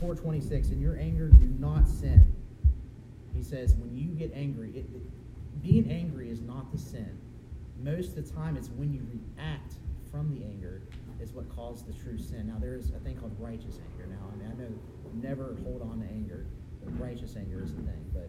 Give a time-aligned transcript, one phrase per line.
[0.00, 2.32] 4:26, in your anger, do not sin.
[3.34, 7.18] He says, when you get angry, it, it, being angry is not the sin.
[7.82, 9.74] Most of the time, it's when you react
[10.10, 10.82] from the anger
[11.20, 12.48] is what causes the true sin.
[12.48, 14.06] Now, there is a thing called righteous anger.
[14.10, 14.68] Now, I mean, I know
[15.14, 16.46] never hold on to anger.
[16.82, 18.28] But righteous anger is the thing, but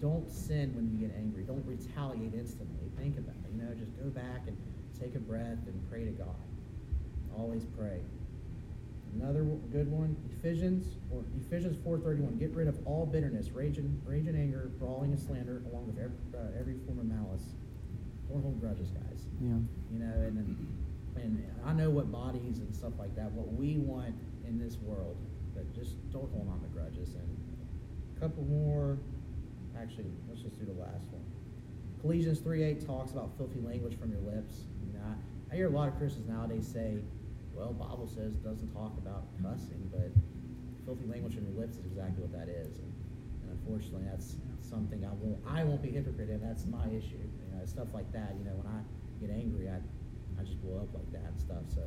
[0.00, 1.42] don't sin when you get angry.
[1.42, 2.88] Don't retaliate instantly.
[2.96, 3.50] Think about it.
[3.54, 4.56] You know, just go back and
[4.98, 6.36] take a breath and pray to God.
[7.36, 8.00] Always pray.
[9.14, 12.38] Another good one, Ephesians or Ephesians 4:31.
[12.38, 15.98] Get rid of all bitterness, rage and, rage and anger, brawling and slander, along with
[15.98, 17.54] every, uh, every form of malice.
[18.28, 19.26] Don't hold grudges, guys.
[19.40, 19.58] Yeah.
[19.92, 20.68] You know, and
[21.16, 24.14] and I know what bodies and stuff like that, what we want
[24.46, 25.16] in this world,
[25.54, 27.14] but just don't hold on to grudges.
[27.14, 27.28] And
[28.16, 28.98] a couple more.
[29.76, 31.24] Actually, let's just do the last one.
[32.04, 34.64] Ephesians 3:8 talks about filthy language from your lips.
[34.86, 36.98] You know, I, I hear a lot of Christians nowadays say
[37.58, 40.14] well, Bible says doesn't talk about cussing, but
[40.86, 42.78] filthy language from your lips is exactly what that is.
[42.78, 42.92] And,
[43.42, 46.40] and unfortunately, that's something I won't I won't be hypocrite in.
[46.40, 47.18] That's my issue.
[47.18, 48.36] You know, stuff like that.
[48.38, 48.80] You know, when I
[49.18, 49.82] get angry, I
[50.38, 51.66] I just blow up like that and stuff.
[51.74, 51.82] So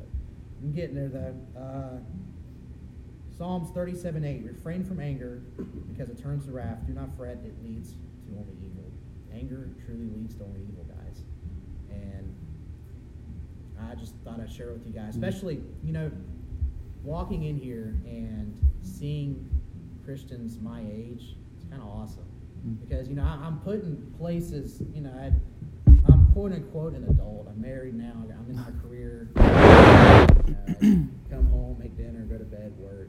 [0.60, 1.34] I'm getting there though.
[1.56, 1.98] Uh,
[3.32, 4.44] Psalms 37:8.
[4.44, 5.40] Refrain from anger
[5.88, 6.86] because it turns to wrath.
[6.86, 7.92] Do not fret; it leads
[8.28, 8.92] to only evil.
[9.32, 11.24] Anger truly leads to only evil, guys.
[11.90, 12.36] And
[13.90, 15.24] I just thought I'd share it with you guys, Mm-hmm.
[15.24, 16.10] especially you know,
[17.02, 19.48] walking in here and seeing
[20.04, 21.36] Christians my age.
[21.56, 22.24] It's kind of awesome
[22.66, 22.78] Mm.
[22.80, 24.80] because you know I, I'm put in places.
[24.94, 25.32] You know, I,
[26.12, 27.48] I'm quote unquote an adult.
[27.48, 28.12] I'm married now.
[28.14, 29.28] I'm in my career.
[29.36, 30.26] Uh,
[31.28, 33.08] come home, make dinner, go to bed, work.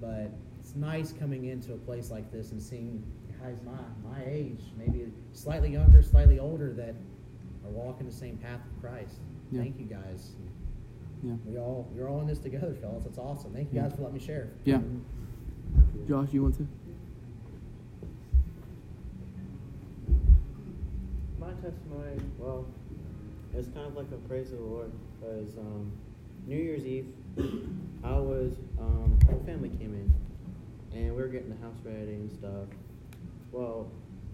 [0.00, 3.02] But it's nice coming into a place like this and seeing
[3.42, 6.94] guys my my age, maybe slightly younger, slightly older, that
[7.64, 9.18] are walking the same path of Christ.
[9.50, 9.60] Yeah.
[9.62, 10.30] Thank you guys.
[11.22, 11.34] Yeah.
[11.46, 13.04] We all we're all in this together, fellas.
[13.04, 13.52] That's awesome.
[13.52, 13.88] Thank you Yeah.
[13.88, 14.48] guys for letting me share.
[14.64, 14.80] Yeah.
[16.08, 16.66] Josh, you want to?
[21.38, 22.66] My testimony, well,
[23.54, 25.90] it's kind of like a praise of the Lord because um,
[26.46, 27.06] New Year's Eve,
[28.04, 32.30] I was, um, whole family came in and we were getting the house ready and
[32.30, 32.68] stuff.
[33.52, 33.90] Well,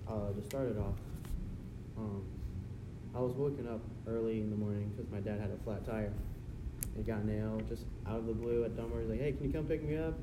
[0.09, 0.94] uh, to start it off,
[1.97, 2.22] um,
[3.15, 6.12] I was waking up early in the morning because my dad had a flat tire.
[6.97, 9.00] It got nailed just out of the blue at Dunbar.
[9.00, 10.15] He's like, hey, can you come pick me up?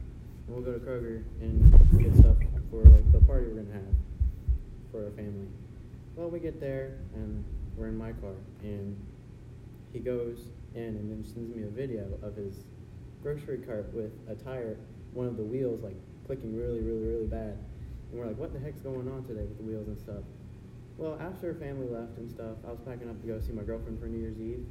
[0.48, 1.72] And we'll go to Kroger and
[2.02, 2.38] get stuff
[2.72, 3.96] for like the party we're gonna have
[4.92, 5.48] for our family.
[6.16, 7.44] Well, we get there and
[7.76, 8.34] we're in my car,
[8.64, 8.96] and
[9.92, 12.64] he goes in and then sends me a video of his
[13.22, 14.78] grocery cart with a tire,
[15.14, 15.96] one of the wheels like
[16.26, 17.58] clicking really, really, really bad.
[18.12, 20.24] And we're like, what the heck's going on today with the wheels and stuff?
[20.98, 24.00] Well, after family left and stuff, I was packing up to go see my girlfriend
[24.00, 24.66] for New Year's Eve,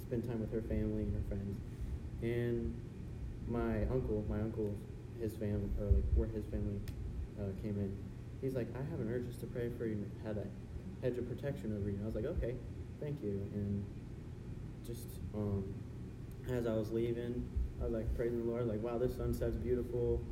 [0.00, 1.58] spend time with her family and her friends.
[2.22, 2.74] And
[3.48, 4.72] my uncle, my uncle,
[5.20, 6.78] his family, or like where his family
[7.40, 7.90] uh, came in,
[8.40, 10.46] he's like, I have an urge just to pray for you and had a
[11.04, 11.96] hedge of protection over you.
[11.96, 12.54] And I was like, okay,
[13.00, 13.42] thank you.
[13.52, 13.84] And
[14.86, 15.64] just um,
[16.52, 17.44] as I was leaving,
[17.80, 20.22] I was like praising the Lord, like, wow, this sunset's beautiful.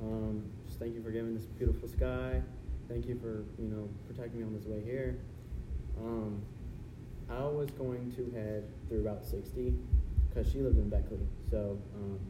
[0.00, 2.42] Um, just thank you for giving this beautiful sky.
[2.92, 5.18] Thank you for you know protecting me on this way here.
[5.98, 6.42] Um,
[7.30, 9.72] I was going to head through Route 60
[10.28, 12.20] because she lived in Beckley, so um,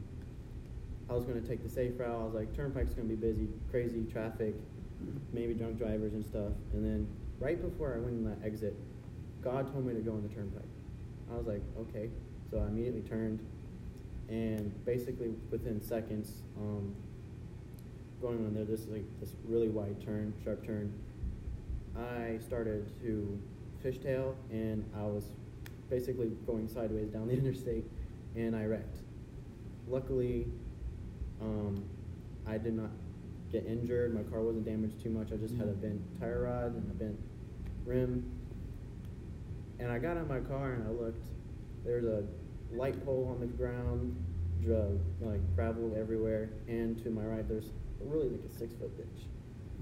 [1.10, 2.14] I was going to take the safe route.
[2.14, 4.54] I was like, Turnpike's going to be busy, crazy traffic,
[5.32, 6.52] maybe drunk drivers and stuff.
[6.72, 7.08] And then
[7.40, 8.76] right before I went in that exit,
[9.42, 10.62] God told me to go on the Turnpike.
[11.32, 12.08] I was like, okay.
[12.52, 13.40] So I immediately turned,
[14.28, 16.94] and basically within seconds, um,
[18.22, 20.92] going on there, this is like this really wide turn, sharp turn.
[21.98, 23.38] I started to
[23.84, 25.24] fishtail, and I was
[25.90, 27.84] basically going sideways down the interstate,
[28.36, 28.98] and I wrecked.
[29.88, 30.46] Luckily,
[31.40, 31.84] um,
[32.46, 32.90] I did not
[33.50, 34.14] get injured.
[34.14, 35.32] My car wasn't damaged too much.
[35.32, 37.18] I just had a bent tire rod and a bent
[37.84, 38.24] rim.
[39.80, 41.24] And I got out of my car and I looked.
[41.84, 42.22] There's a
[42.72, 44.16] light pole on the ground,
[44.64, 47.70] dr- like gravel everywhere, and to my right there's
[48.06, 49.26] really like a six foot ditch.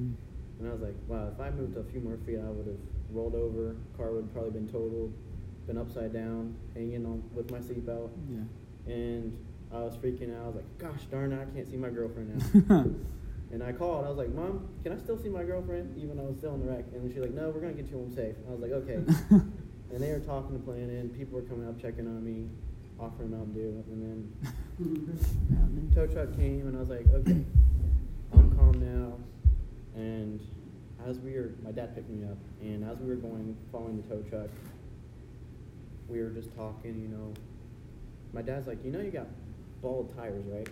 [0.01, 0.15] Mm.
[0.61, 2.77] And I was like, wow, if I moved a few more feet, I would have
[3.11, 3.77] rolled over.
[3.97, 5.13] Car would probably been totaled,
[5.67, 8.11] been upside down, hanging on with my seatbelt.
[8.29, 8.93] Yeah.
[8.93, 9.37] And
[9.73, 10.45] I was freaking out.
[10.45, 12.85] I was like, gosh darn it, I can't see my girlfriend now.
[13.53, 14.05] and I called.
[14.05, 16.55] I was like, Mom, can I still see my girlfriend even though I was still
[16.55, 16.85] in the wreck?
[16.93, 18.37] And she's like, No, we're gonna get you home safe.
[18.37, 18.95] And I was like, Okay.
[19.93, 21.09] and they were talking to plan, and planning.
[21.11, 22.49] People were coming up, checking on me,
[22.99, 24.33] offering Mountain Dew, and
[24.79, 27.45] then tow truck came, and I was like, Okay,
[28.71, 29.13] I'm now.
[29.95, 30.41] And
[31.07, 34.09] as we were, my dad picked me up, and as we were going, following the
[34.09, 34.49] tow truck,
[36.09, 37.33] we were just talking, you know.
[38.33, 39.27] My dad's like, you know, you got
[39.83, 40.69] bald tires, right?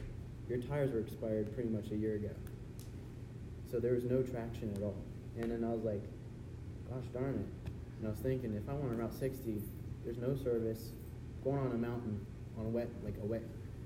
[0.48, 2.30] your tires were expired pretty much a year ago.
[3.70, 4.96] So there was no traction at all.
[5.38, 6.02] And then I was like,
[6.88, 7.70] gosh darn it.
[7.98, 9.60] And I was thinking, if I went on Route 60,
[10.04, 10.90] there's no service,
[11.44, 12.24] going on a mountain,
[12.58, 13.42] on a wet, like a wet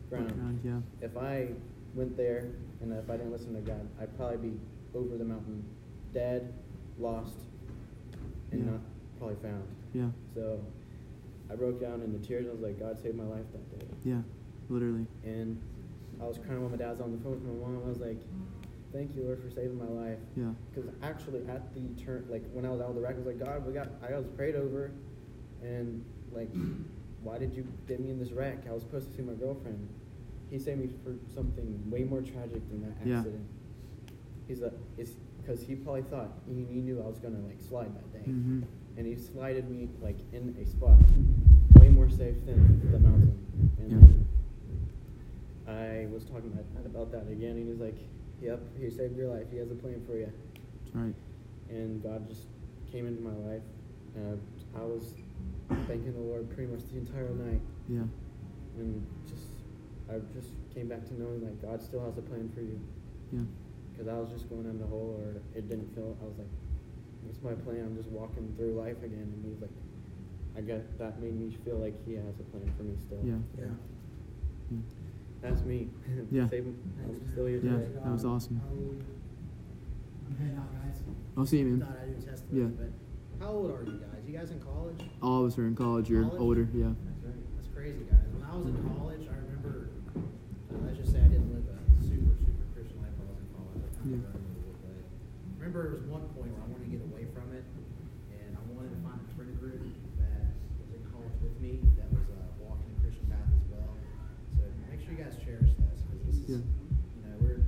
[0.09, 0.33] ground.
[0.35, 1.07] Ground, yeah.
[1.07, 1.49] If I
[1.95, 2.49] went there
[2.81, 4.61] and if I didn't listen to God, I'd probably be
[4.95, 5.65] over the mountain,
[6.13, 6.53] dead,
[6.99, 7.39] lost,
[8.51, 8.71] and Yeah.
[8.73, 8.81] not
[9.19, 9.65] probably found.
[9.93, 10.11] Yeah.
[10.35, 10.61] So
[11.51, 12.47] I broke down into tears.
[12.47, 13.87] And I was like, God saved my life that day.
[14.05, 14.23] Yeah.
[14.69, 15.07] Literally.
[15.25, 15.61] And
[16.21, 17.83] I was crying when my dad's on the phone with my mom.
[17.85, 18.21] I was like,
[18.93, 20.19] Thank you, Lord, for saving my life.
[20.37, 20.51] Yeah.
[20.75, 23.27] Because actually, at the turn, like when I was out of the wreck, I was
[23.27, 24.91] like, God, we got, I was prayed over,
[25.63, 26.51] and like,
[27.23, 28.59] why did you get me in this wreck?
[28.69, 29.89] I was supposed to see my girlfriend.
[30.53, 33.41] He saved me for something way more tragic than that accident.
[34.07, 34.13] Yeah.
[34.47, 37.91] He's a, it's because he probably thought he, he knew I was gonna like slide
[37.97, 38.61] that day, Mm-hmm.
[38.99, 40.99] and he slided me like in a spot
[41.81, 43.35] way more safe than the mountain.
[43.79, 43.91] And
[45.67, 45.73] Yeah.
[45.73, 46.53] I was talking
[46.85, 47.97] about that again, and he was like,
[48.43, 49.47] "Yep, he saved your life.
[49.51, 50.31] He has a plan for you."
[50.93, 51.15] Right.
[51.71, 52.43] and God just
[52.93, 53.63] came into my life.
[54.15, 54.39] And
[54.77, 55.15] I was
[55.89, 58.05] thanking the Lord pretty much the entire night, Yeah.
[58.79, 59.47] and just
[60.13, 62.79] I just came back to knowing that God still has a plan for you.
[63.33, 63.41] Yeah.
[63.93, 66.17] Because I was just going down the hole, or it didn't feel.
[66.21, 66.49] I was like,
[67.29, 69.71] it's my plan?" I'm just walking through life again, and He's like,
[70.57, 73.21] I guess that made me feel like He has a plan for me still.
[73.25, 73.41] Yeah.
[73.59, 73.73] Yeah.
[74.71, 74.79] Yeah.
[75.41, 75.89] That's me.
[76.31, 76.49] Yeah.
[76.49, 77.73] Save, I'm still here Yeah.
[77.73, 77.89] today.
[78.05, 78.61] That was awesome.
[80.29, 81.01] I'm heading out, guys.
[81.37, 81.81] I'll see you, man.
[81.81, 82.69] Thought I'd do a Yeah.
[82.77, 82.91] but
[83.45, 84.23] how old are you guys?
[84.27, 85.01] You guys in college?
[85.23, 86.09] All of us are in college.
[86.09, 86.41] You're College?
[86.41, 86.69] older.
[86.75, 86.93] Yeah.
[87.57, 88.25] That's crazy, guys.
[88.33, 91.77] When I was in college, I remember, uh, let's just say I didn't live a
[92.07, 93.83] super, super Christian life while I was in college.
[93.83, 94.19] I kind Yeah.
[94.19, 95.05] of learned a little bit.
[95.07, 97.63] I remember there was one point where I wanted to get away from it,
[98.35, 99.79] and I wanted to find a friend group
[100.19, 100.51] that
[100.83, 103.95] was in college with me that was uh, walking the Christian path as well.
[104.59, 106.63] So make sure you guys cherish this because this is, Yeah.
[106.67, 107.63] you know, we're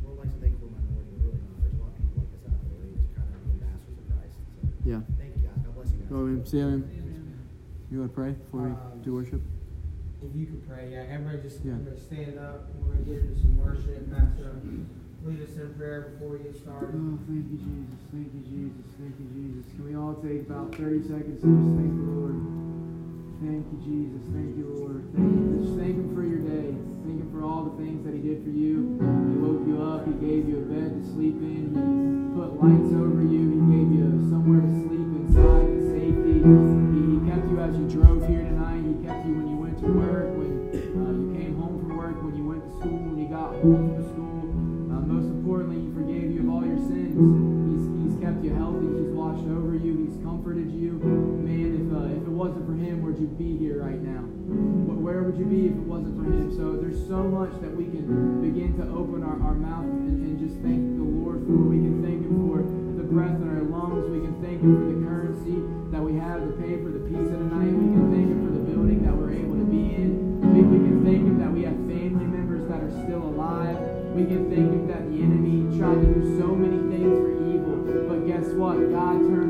[0.00, 1.60] we're like to think we're minority, we're really not.
[1.60, 2.76] There's a lot of people like us out there.
[2.80, 4.36] We just kind of be ambassadors of Christ.
[4.40, 5.00] So Yeah.
[5.20, 5.58] thank you guys.
[5.64, 6.08] God bless you guys.
[6.08, 6.40] Go, man.
[6.48, 6.80] See you.
[7.92, 9.42] You want to pray before we Um, do worship?
[10.24, 11.76] If you could pray, yeah, everybody just Yeah.
[12.00, 12.72] Stand up.
[12.80, 14.08] We're gonna get into some worship.
[14.10, 14.56] Pastor,
[15.24, 16.92] lead us in prayer before we get started.
[16.92, 18.00] Oh, thank you, Jesus.
[18.12, 18.84] Thank you, Jesus.
[19.00, 19.64] Thank you, Jesus.
[19.72, 22.36] Can we all take about 30 seconds and just thank the Lord?
[23.40, 24.20] Thank you, Jesus.
[24.36, 25.00] Thank you, Lord.
[25.16, 25.64] Thank you.
[25.64, 26.76] Just thank Him for your day.
[27.08, 29.00] Thank Him for all the things that He did for you.
[29.00, 30.04] He woke you up.
[30.04, 31.72] He gave you a bed to sleep in.
[31.72, 33.42] He put lights over you.
[33.48, 36.36] He gave you somewhere to sleep inside in safety.
[36.44, 38.33] He, he kept you as you drove here
[53.38, 54.22] be here right now?
[54.22, 56.54] Wh- Where would you be if it wasn't for Him?
[56.56, 60.34] So there's so much that we can begin to open our, our mouth and, and
[60.38, 61.56] just thank the Lord for.
[61.70, 62.62] We can thank Him for
[62.96, 64.06] the breath in our lungs.
[64.10, 65.58] We can thank Him for the currency
[65.90, 67.70] that we have to pay for the pizza tonight.
[67.74, 70.40] We can thank Him for the building that we're able to be in.
[70.54, 73.76] We, we can thank Him that we have family members that are still alive.
[74.14, 77.74] We can thank Him that the enemy tried to do so many things for evil.
[78.08, 78.78] But guess what?
[78.94, 79.43] God turned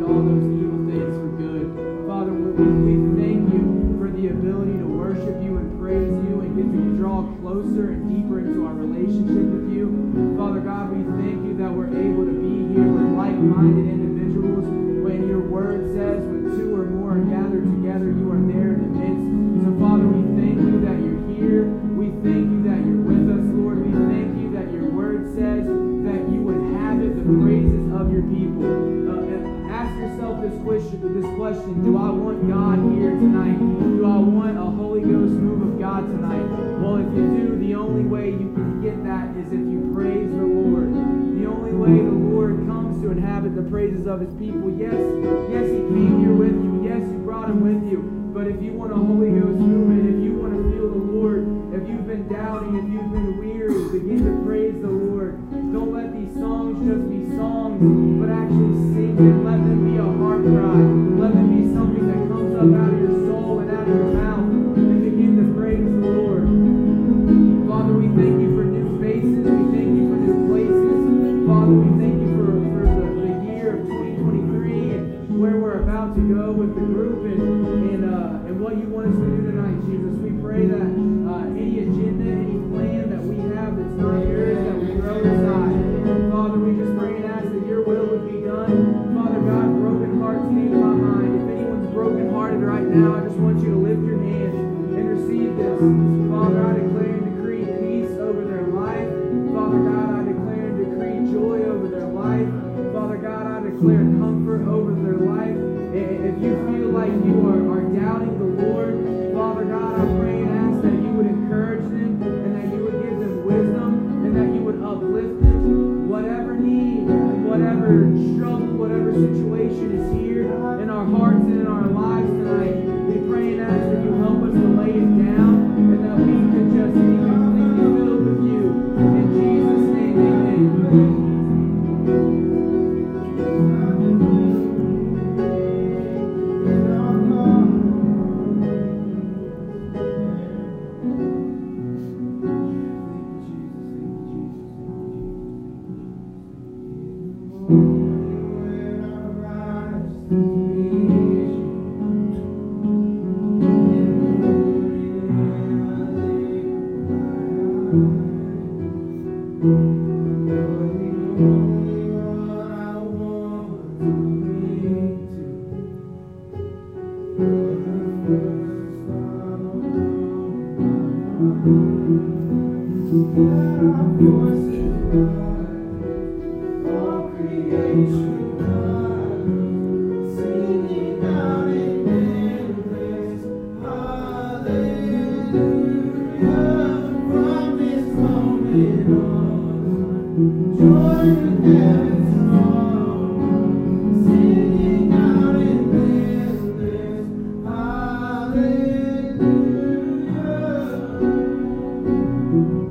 [28.15, 28.63] your people.
[29.11, 33.59] Uh, ask yourself this question, this question, do I want God here tonight?
[33.59, 36.47] Do I want a Holy Ghost move of God tonight?
[36.79, 40.31] Well, if you do, the only way you can get that is if you praise
[40.31, 40.95] the Lord.
[41.35, 44.71] The only way the Lord comes to inhabit the praises of his people.
[44.79, 44.95] Yes,
[45.51, 46.87] yes, he came here with you.
[46.87, 47.99] Yes, you brought him with you.
[48.31, 51.43] But if you want a Holy Ghost movement, if you want to feel the Lord,
[51.75, 54.44] if you've been doubting, if you've been weary, begin to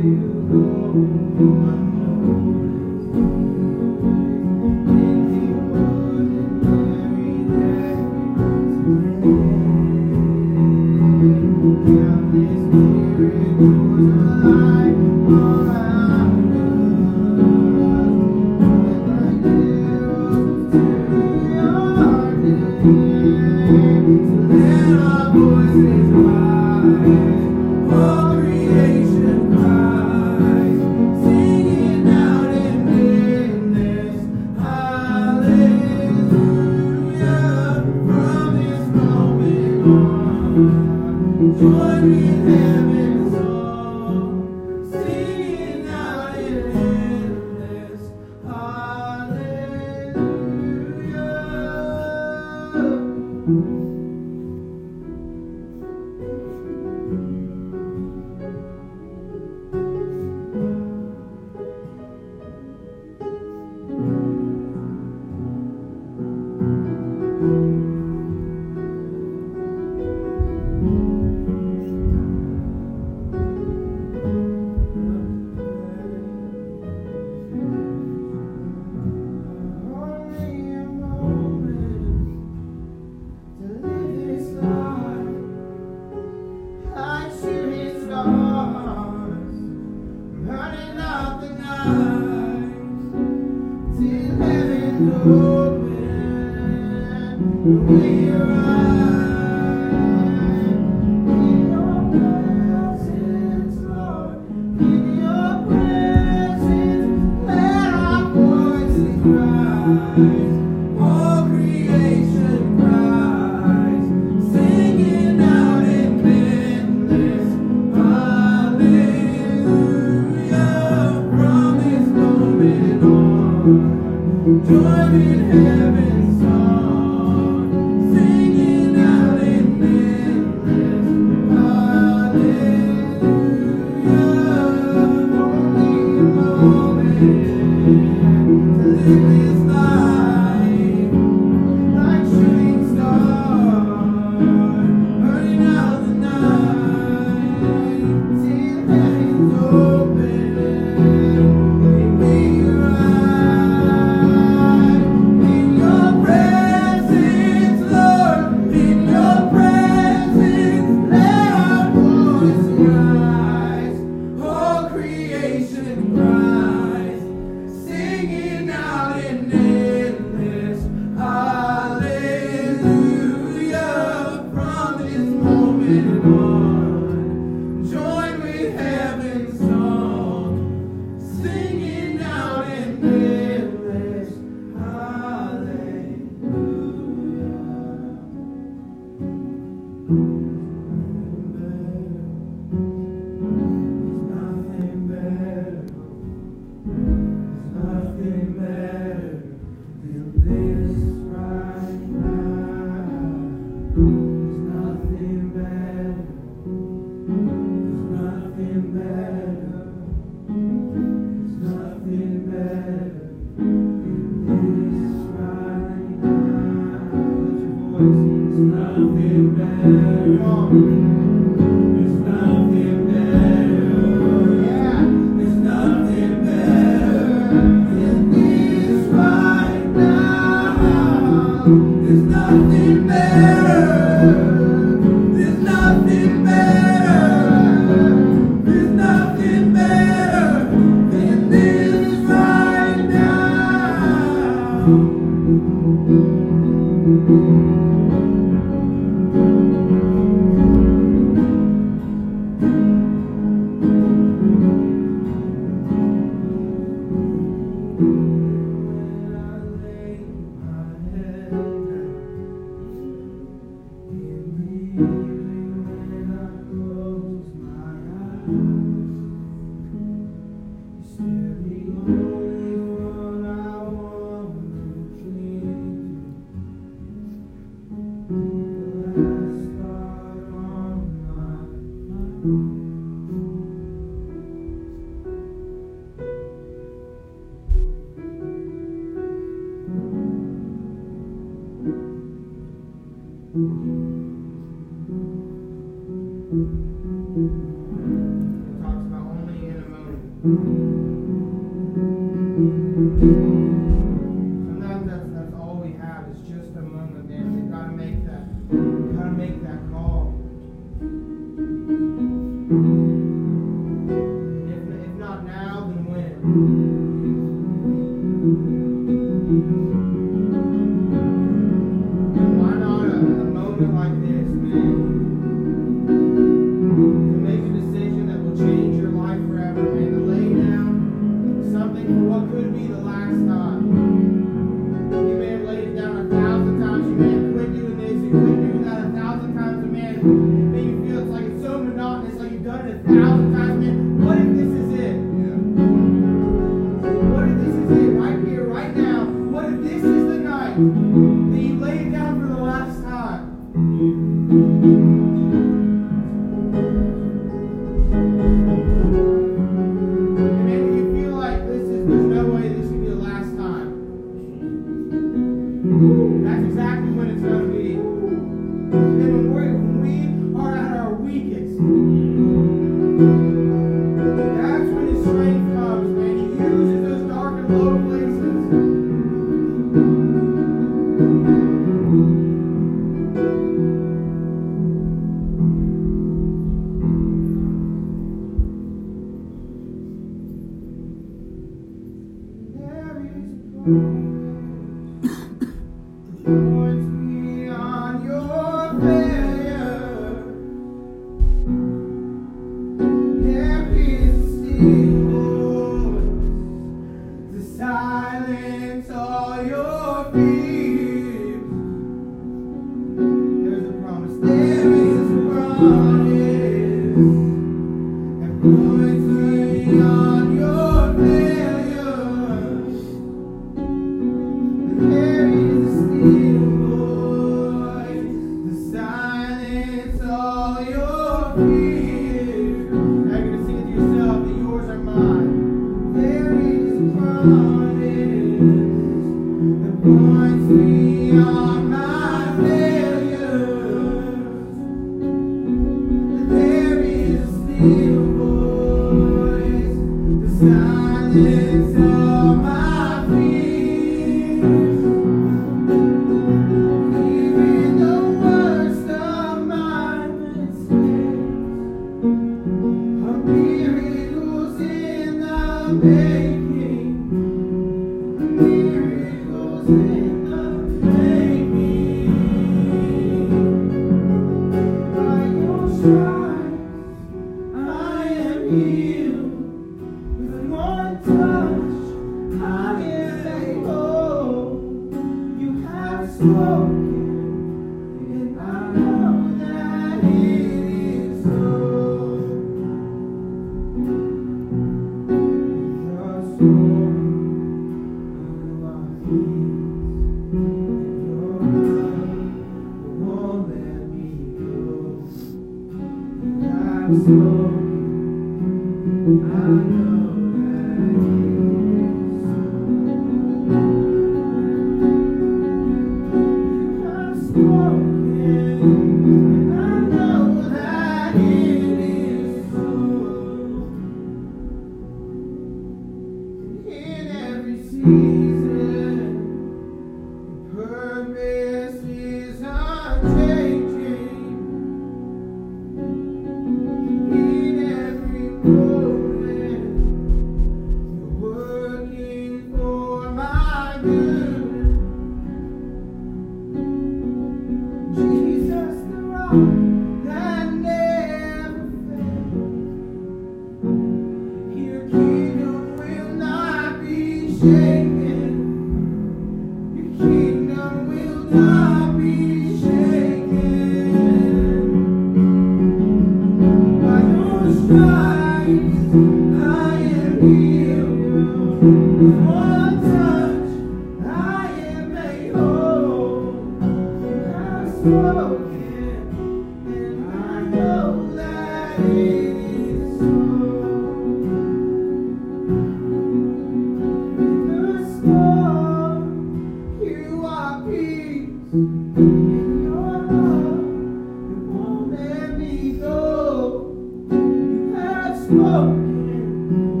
[599.71, 600.00] You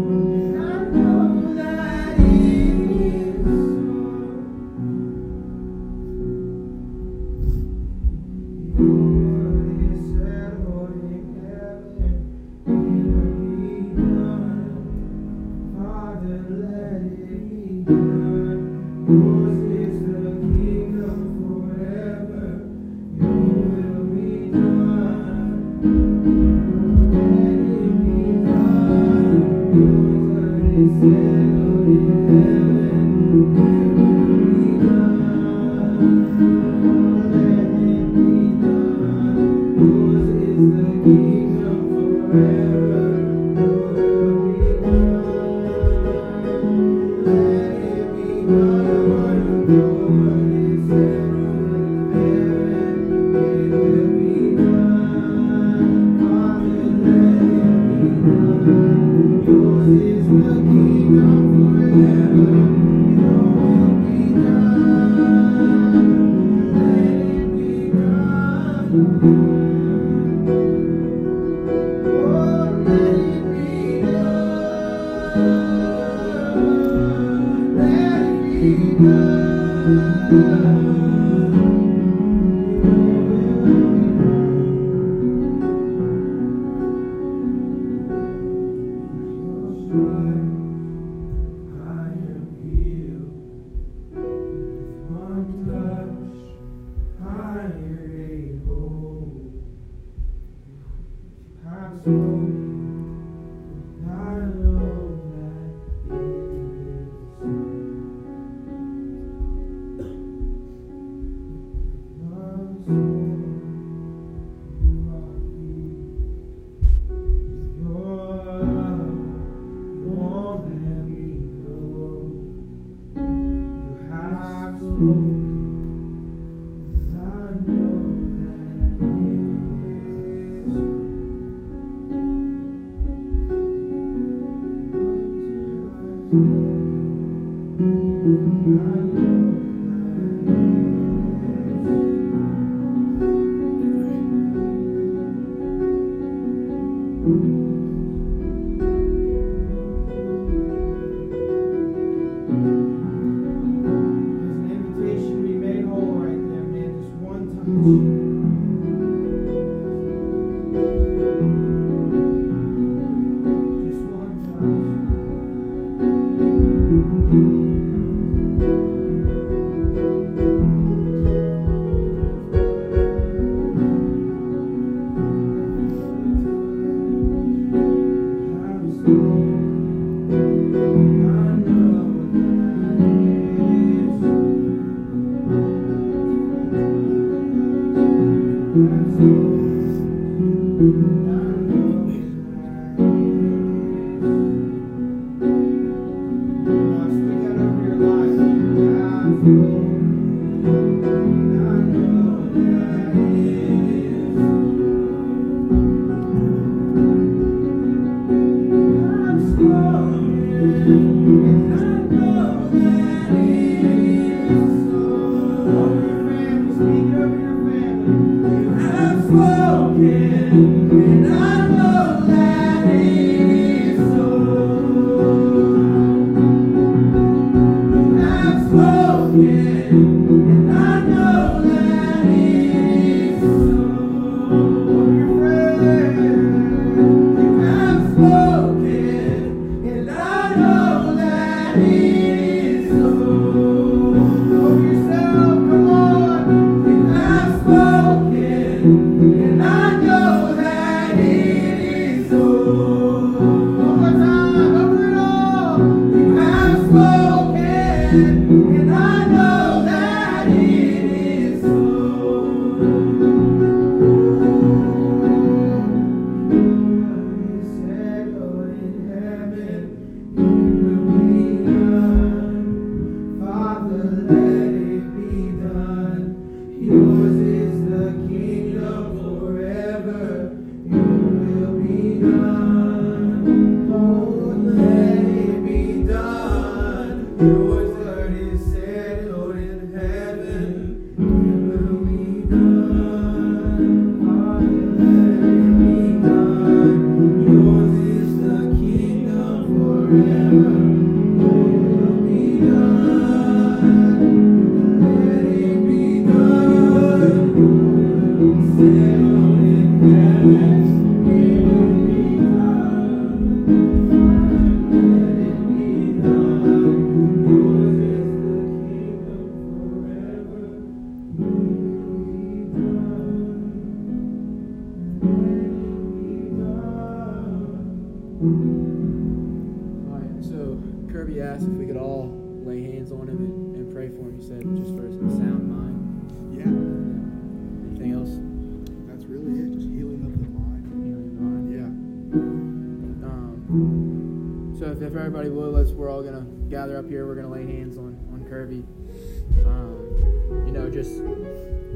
[350.91, 351.21] just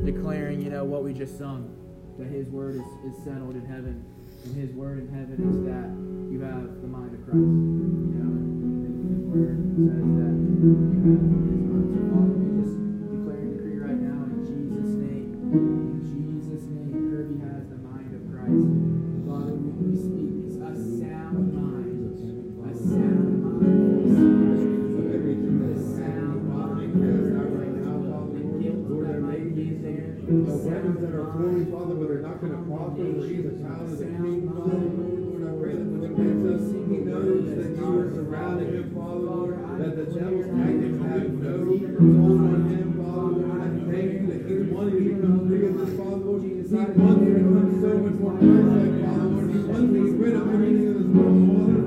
[0.05, 1.69] declaring, you know, what we just sung,
[2.17, 4.03] that His word is, is settled in heaven,
[4.45, 5.91] and His word in heaven is that
[6.31, 10.35] you have the mind of Christ, you know, and, His word says that
[11.03, 11.64] you have
[32.47, 34.77] but they're not going to prosper, for He is a child of the King, Father.
[34.85, 38.87] Lord, I pray that when He wakes up, He knows that you are surrounding him,
[38.93, 43.41] Father, that the devil's tactics have no hold on him, Father.
[43.41, 46.41] Lord, I thank you that He's wanting to become bigger than Father, Lord.
[46.45, 49.49] He wants to become so much more Christ-like, Father, Lord.
[49.49, 51.84] He wants to get rid of everything in this world, Father.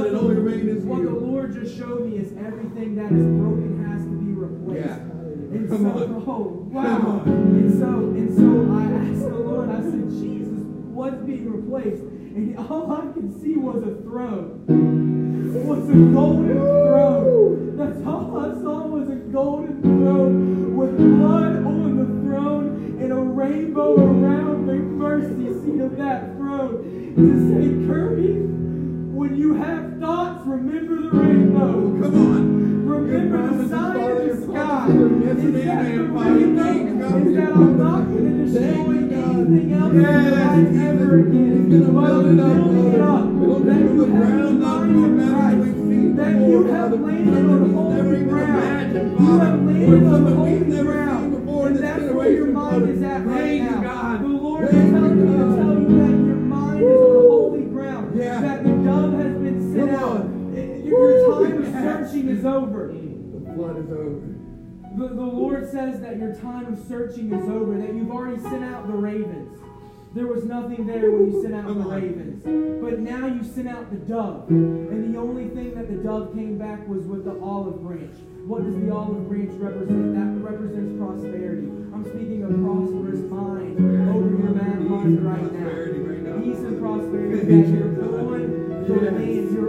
[0.00, 0.12] What- Father.
[0.12, 1.10] what the- only remain as What the.
[1.10, 4.86] Lord just showed me is everything that is broken has to be replaced.
[4.86, 5.56] Yeah.
[5.56, 6.24] And Come so, on.
[6.26, 7.22] oh wow.
[7.26, 10.60] And so, and so I asked the Lord, I said, Jesus,
[10.92, 12.02] what's being replaced?
[12.02, 14.64] And all I could see was a throne.
[15.54, 17.76] It was a golden throne.
[17.76, 23.16] That's all I saw was a golden throne with blood on the throne and a
[23.16, 26.84] rainbow around the mercy seat of that throne
[27.16, 28.46] to say, Kirby,
[29.20, 31.72] when you have thoughts, remember the rainbow.
[32.00, 32.86] Come on.
[32.88, 34.86] Remember the sign in the sky.
[34.88, 36.62] yes Is that the rainbow?
[36.62, 39.36] Thank you, God, for Is that I'm not going to destroy Thank you, God.
[39.36, 41.68] anything else Yes, in my life ever again.
[41.68, 43.12] But I'm it up, building it Father.
[43.12, 43.24] up.
[43.40, 45.56] Build it That you have ground the up, mind Lord, of better than Christ.
[45.60, 48.92] we've seen That you have landed on holy ground.
[49.20, 51.20] You have landed on holy ground.
[51.20, 53.80] seen before in And that's where your mind is at right now.
[53.82, 54.22] God.
[54.22, 55.69] The Lord is telling you, to tell
[61.80, 62.88] searching is over.
[62.88, 64.40] The flood is over.
[64.96, 68.64] The, the Lord says that your time of searching is over, that you've already sent
[68.64, 69.56] out the ravens.
[70.12, 72.42] There was nothing there when you sent out the ravens.
[72.82, 74.48] But now you sent out the dove.
[74.48, 78.16] And the only thing that the dove came back was with the olive branch.
[78.44, 80.14] What does the olive branch represent?
[80.18, 81.68] That represents prosperity.
[81.94, 83.78] I'm speaking of prosperous mind
[84.10, 86.42] over your mad mind right now.
[86.42, 87.46] Peace and prosperity.
[87.46, 89.59] That you're on the land.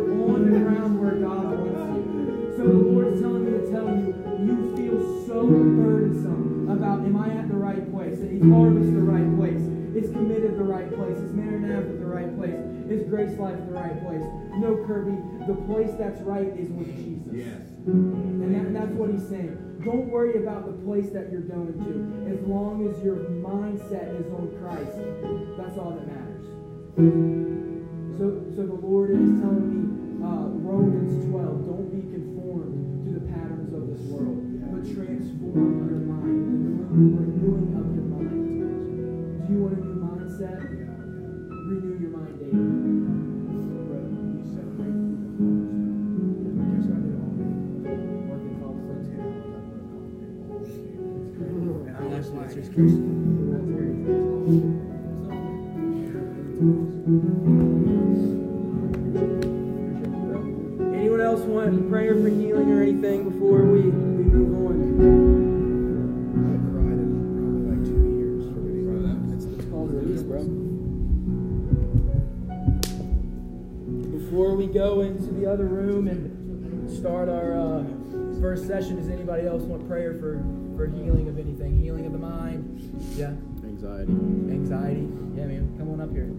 [3.62, 8.18] To tell you, you feel so burdensome about, am I at the right place?
[8.20, 9.62] Is Harvest the right place?
[9.94, 11.18] Is Committed the right place?
[11.18, 12.58] Is Maranatha the right place?
[12.90, 14.24] Is Grace Life the right place?
[14.58, 15.16] No, Kirby,
[15.48, 17.34] the place that's right is with Jesus.
[17.34, 17.62] Yes.
[17.86, 19.58] And that, that's what he's saying.
[19.84, 22.32] Don't worry about the place that you're going to.
[22.32, 24.96] As long as your mindset is on Christ,
[25.58, 26.46] that's all that matters.
[28.18, 29.82] So, so the Lord is telling me,
[30.24, 31.91] uh, Romans 12, don't
[34.94, 36.44] transform your mind,
[36.92, 39.48] the renewing of your mind.
[39.48, 40.60] Do you want a new mindset?
[41.68, 42.92] Renew your mind daily.
[51.44, 52.52] Oh, and I was like,
[60.94, 64.21] Anyone else want prayer for healing or anything before we, we move on?
[74.32, 77.84] Before we go into the other room and start our uh,
[78.40, 80.42] first session, does anybody else want prayer for,
[80.78, 81.82] for healing of anything?
[81.82, 82.80] Healing of the mind?
[83.18, 83.34] Yeah.
[83.68, 84.14] Anxiety.
[84.14, 85.10] Anxiety.
[85.36, 85.76] Yeah, man.
[85.78, 86.32] Come on up here.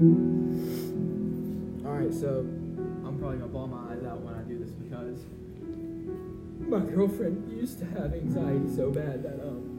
[0.00, 0.39] Mm-hmm
[2.12, 2.40] so
[3.06, 5.24] I'm probably gonna bawl my eyes out when I do this because
[6.68, 9.70] my girlfriend used to have anxiety so bad that um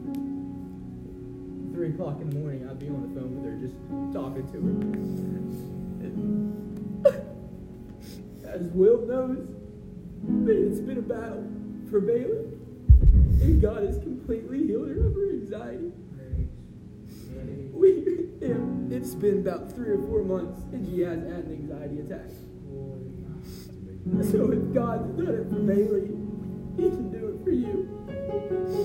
[1.74, 3.74] three o'clock in the morning I'd be on the phone with her just
[4.12, 4.60] talking to
[7.04, 7.18] her.
[8.52, 9.48] As Will knows,
[10.48, 11.44] it's been a battle
[11.90, 12.00] for
[13.42, 15.92] and God has completely healed her of her anxiety.
[19.02, 22.30] It's been about three or four months, and she hasn't had an anxiety attack.
[24.30, 26.14] So if God's done it for Bailey,
[26.78, 27.90] He can do it for you.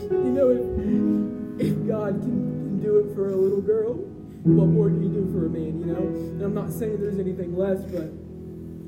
[0.09, 3.93] You know, if, if God can, can do it for a little girl,
[4.41, 5.81] what more can He do for a man?
[5.81, 8.09] You know, and I'm not saying there's anything less, but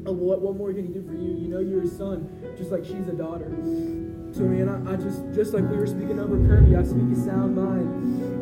[0.10, 1.38] uh, what what more can He do for you?
[1.38, 2.28] You know, you're His son,
[2.58, 3.54] just like she's a daughter.
[4.34, 7.22] So man, I, I just just like we were speaking over Kirby, I speak a
[7.22, 8.39] sound mind.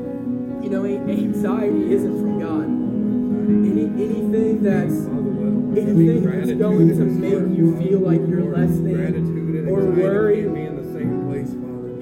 [0.68, 2.66] You know, anxiety isn't from God.
[2.66, 9.86] Any anything that's anything that's going to make you feel like you're less than or
[9.86, 10.42] worry,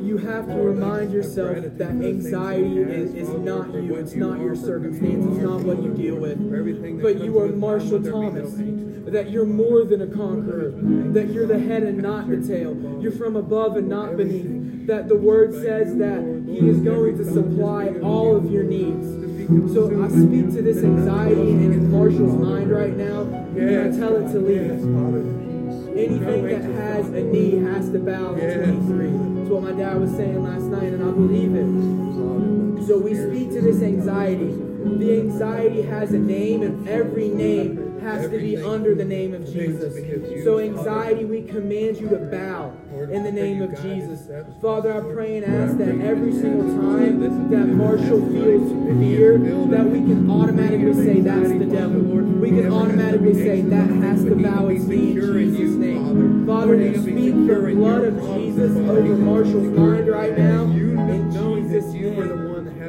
[0.04, 3.98] you have to remind yourself that anxiety is, is not you.
[3.98, 5.24] It's not your circumstance.
[5.28, 6.40] It's not what you deal with.
[7.04, 8.52] But you are Marshall Thomas.
[9.06, 10.72] That you're more than a conqueror.
[11.14, 12.76] That you're the head and not the tail.
[13.02, 14.88] You're from above and not beneath.
[14.88, 19.08] That the word says that He is going to supply all of your needs.
[19.74, 24.32] So I speak to this anxiety in Marshall's mind right now, and I tell it
[24.32, 24.72] to leave.
[25.96, 29.08] Anything that has a knee has to bow in 23.
[29.38, 32.88] That's what my dad was saying last night, and I believe it.
[32.88, 34.52] So we speak to this anxiety.
[34.52, 39.46] The anxiety has a name, and every name has to be under the name of
[39.52, 39.96] Jesus.
[40.44, 42.74] So, anxiety, we command you to bow
[43.12, 44.30] in the name of Jesus.
[44.62, 50.00] Father, I pray and ask that every single time that Marshall feels fear, that we
[50.00, 52.02] can automatically say that's the devil.
[52.02, 56.46] We can automatically say that has to bow its knee in Jesus' name.
[56.46, 62.45] Father, you speak the blood of Jesus over Marshall's mind right now in Jesus' name.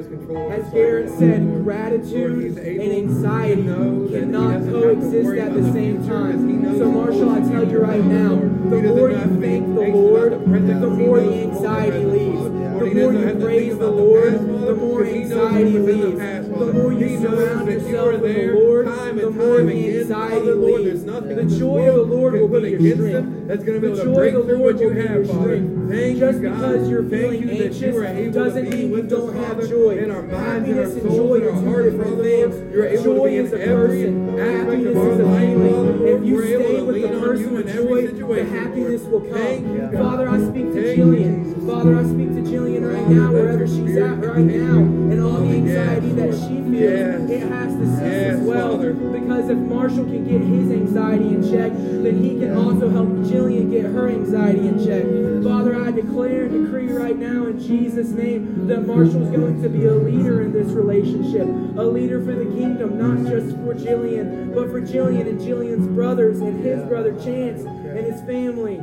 [0.06, 6.78] As Garrett said, gratitude and anxiety cannot coexist at the same time.
[6.78, 11.18] So, Marshall, I tell you right now, the more you thank the Lord, the more
[11.18, 12.55] the anxiety leaves.
[12.78, 16.48] The more you praise the Lord, the more anxiety leaves.
[16.48, 21.04] The more you surround yourself with the Lord, the more the anxiety leaves.
[21.04, 23.48] The joy of the Lord will be your strength.
[23.48, 25.26] That's going to be The joy of the Lord what you will be your have,
[25.26, 25.56] Father.
[25.56, 26.18] strength.
[26.18, 29.98] Just because you're feeling that anxious you are able doesn't mean you don't have joy.
[29.98, 32.74] our minds, in our Happiness and joy are our two different things.
[32.74, 34.38] You're able to Joy is a person.
[34.38, 36.06] Happiness is a feeling.
[36.06, 39.32] If you stay with the person with joy, the happiness will come.
[39.32, 39.94] Thank you, God.
[39.94, 41.55] Father, I speak to Jillian.
[41.76, 45.56] Father, I speak to Jillian right now, wherever she's at right now, and all the
[45.56, 48.78] anxiety that she feels, it has to cease as well.
[48.78, 53.70] Because if Marshall can get his anxiety in check, then he can also help Jillian
[53.70, 55.04] get her anxiety in check.
[55.44, 59.84] Father, I declare and decree right now in Jesus' name that Marshall's going to be
[59.84, 61.46] a leader in this relationship,
[61.76, 66.40] a leader for the kingdom, not just for Jillian, but for Jillian and Jillian's brothers
[66.40, 68.80] and his brother Chance and his family.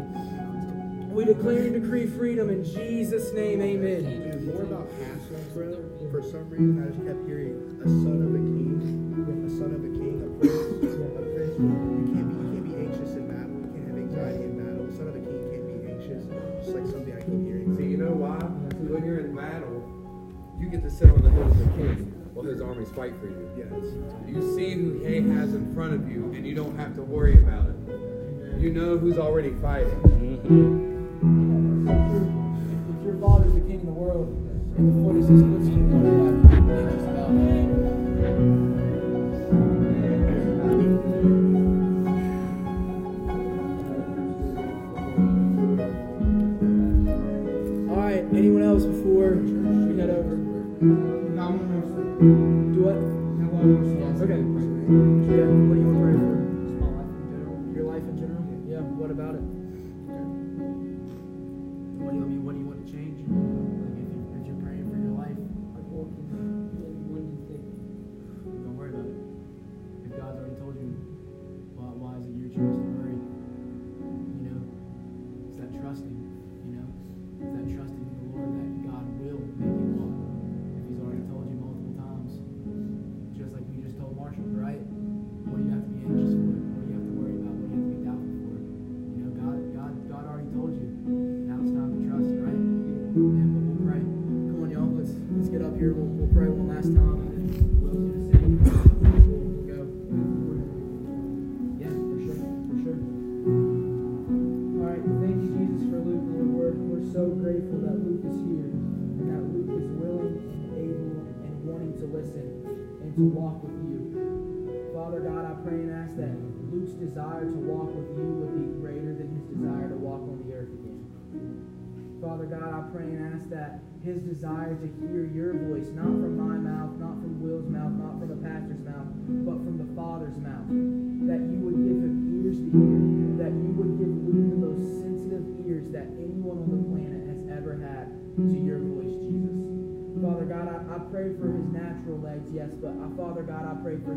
[1.13, 4.01] We declare and decree freedom in Jesus' name, amen.
[4.01, 5.77] Dude, more about pastors, bro.
[6.09, 8.81] For some reason, I just kept hearing a son of a king,
[9.45, 11.53] a son of a king, a prince, a prince.
[11.53, 11.69] You
[12.17, 13.53] can't be, you can't be anxious in battle.
[13.61, 14.89] You can't have anxiety in battle.
[14.89, 16.25] Son of a king can't be anxious.
[16.65, 17.77] Just like something I keep hearing.
[17.77, 18.41] See, you know why?
[18.81, 19.85] When you're in battle,
[20.57, 23.29] you get to sit on the hill as a king while his armies fight for
[23.29, 23.53] you.
[23.53, 23.69] Yes.
[24.25, 27.37] You see who he has in front of you, and you don't have to worry
[27.37, 27.77] about it.
[28.57, 30.01] You know who's already fighting.
[30.01, 30.92] Mm-hmm.
[31.23, 31.29] If
[33.05, 34.27] your father's the king of the world
[34.75, 37.03] and the 46 puts you in one lap, anxious.
[47.89, 50.35] All right, anyone else before we head over?
[50.35, 52.73] Got one more thing.
[52.73, 52.99] Do what?
[52.99, 54.03] Got one more thing.
[54.23, 54.43] Okay.
[55.31, 56.42] Yeah, what do you want to pray for?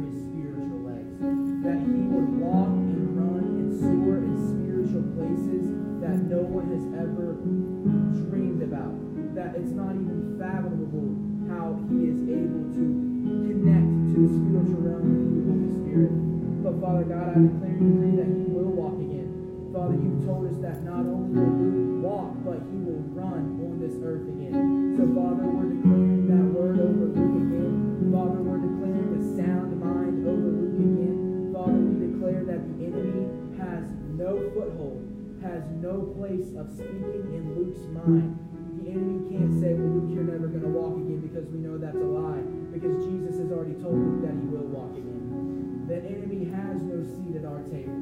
[0.07, 1.19] His spiritual legs,
[1.67, 5.67] that he would walk and run and soar in spiritual places
[5.99, 7.35] that no one has ever
[8.27, 8.95] dreamed about,
[9.35, 11.11] that it's not even fathomable
[11.51, 12.85] how he is able to
[13.51, 16.15] connect to the spiritual realm with you, Holy Spirit.
[16.63, 19.31] But Father God, I declare and decree that he will walk again.
[19.75, 23.79] Father, you've told us that not only will Luke walk, but he will run on
[23.79, 24.55] this earth again.
[24.97, 28.11] So Father, we're declaring that word over Luke again.
[28.11, 28.76] Father, we're declaring
[29.35, 31.51] sound mind over Luke again.
[31.51, 33.27] Father, we declare that the enemy
[33.59, 33.83] has
[34.15, 35.03] no foothold,
[35.43, 38.39] has no place of speaking in Luke's mind.
[38.79, 41.75] The enemy can't say, well, Luke, you're never going to walk again because we know
[41.75, 42.45] that's a lie.
[42.71, 45.91] Because Jesus has already told Luke that he will walk again.
[45.91, 47.99] The enemy has no seat at our table.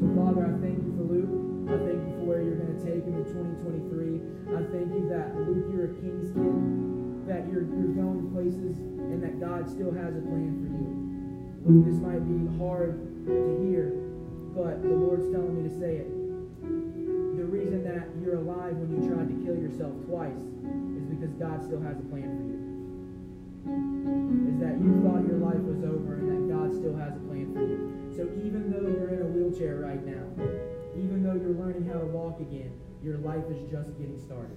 [0.00, 1.34] So, Father, I thank you for Luke.
[1.68, 4.54] I thank you for where you're going to take him in 2023.
[4.54, 6.56] I thank you that, Luke, you're a king's kid,
[7.28, 8.80] that you're, you're going places,
[9.12, 10.92] and that God still has a plan for you.
[11.68, 12.96] Luke, this might be hard
[13.28, 13.36] to
[13.68, 13.92] hear,
[14.56, 16.08] but the Lord's telling me to say it.
[17.36, 20.40] The reason that you're alive when you tried to kill yourself twice
[20.96, 22.58] is because God still has a plan for you.
[24.48, 27.52] Is that you thought your life was over and that God still has a plan
[27.52, 28.08] for you.
[28.16, 30.24] So even though you're in a wheelchair right now,
[30.96, 32.72] even though you're learning how to walk again,
[33.04, 34.56] your life is just getting started.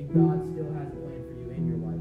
[0.00, 1.99] And God still has a plan for you in your life.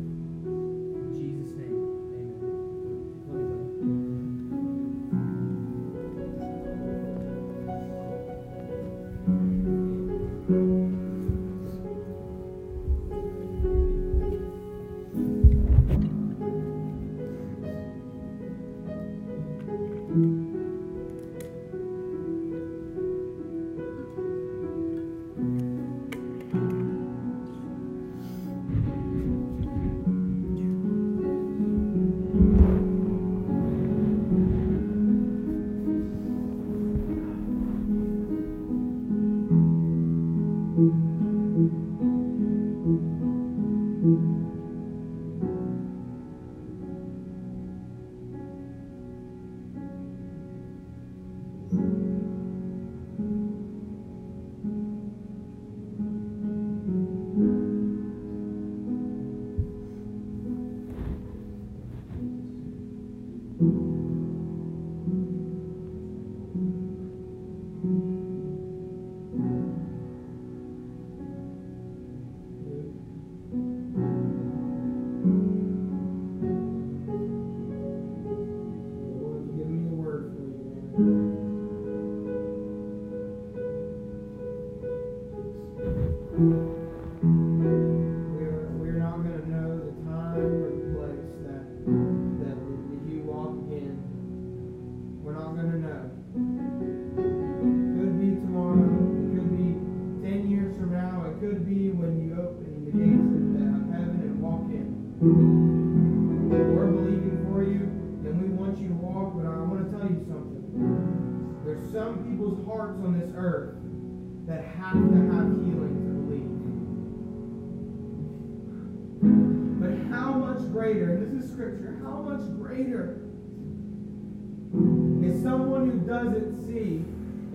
[125.85, 127.03] Who doesn't see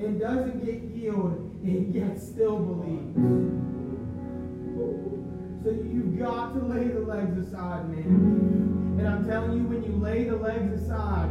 [0.02, 3.14] and doesn't get healed and yet still believes?
[5.64, 8.96] So you've got to lay the legs aside, man.
[8.98, 11.30] And I'm telling you, when you lay the legs aside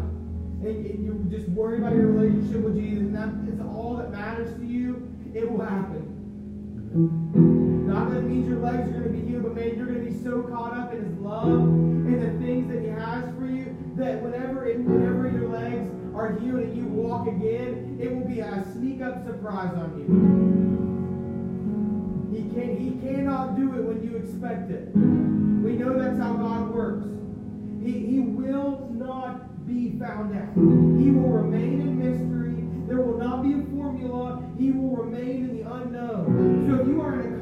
[0.61, 4.11] and, and you just worry about your relationship with Jesus, and that is all that
[4.11, 6.09] matters to you, it will happen.
[7.87, 10.05] Not that it means your legs are going to be healed, but man, you're going
[10.05, 13.45] to be so caught up in His love and the things that He has for
[13.45, 14.79] you that whenever it,
[16.59, 20.05] and you walk again, it will be a sneak up surprise on you.
[22.33, 24.89] He can He cannot do it when you expect it.
[24.95, 27.05] We know that's how God works.
[27.83, 30.53] He, he will not be found out.
[30.55, 32.67] He will remain in mystery.
[32.87, 34.43] There will not be a formula.
[34.57, 36.67] He will remain in the unknown.
[36.67, 37.32] So if you are in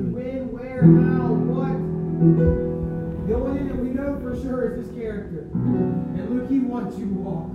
[0.00, 0.12] good.
[0.12, 1.76] When, where, how, what.
[3.28, 5.48] The only thing that we know for sure is this character.
[5.52, 7.50] And Luke, he wants you to walk.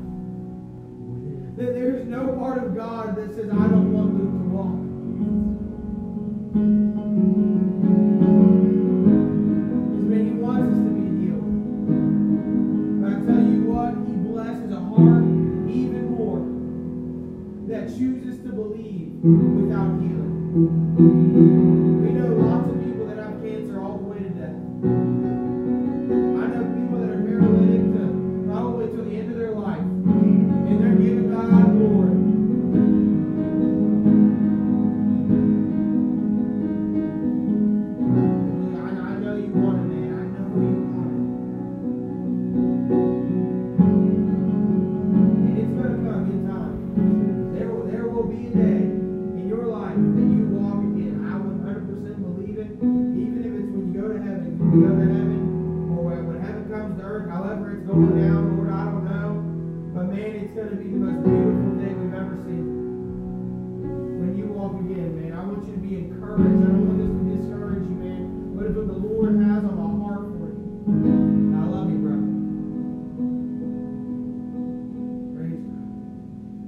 [1.58, 4.86] That there is no part of God that says, I don't want Luke to walk.
[17.98, 20.14] chooses to believe without you.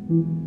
[0.10, 0.47] Mm-hmm.